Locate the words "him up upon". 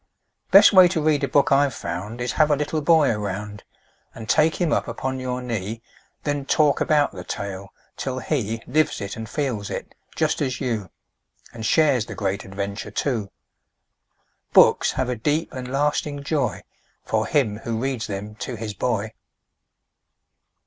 4.59-5.19